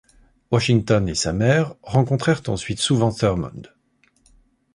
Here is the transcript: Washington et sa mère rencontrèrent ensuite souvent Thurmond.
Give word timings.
Washington 0.49 1.07
et 1.09 1.13
sa 1.13 1.31
mère 1.31 1.75
rencontrèrent 1.83 2.41
ensuite 2.47 2.79
souvent 2.79 3.11
Thurmond. 3.11 3.61